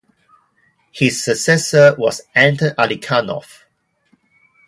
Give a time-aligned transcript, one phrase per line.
[0.91, 3.65] His successor was Anton Alikhanov.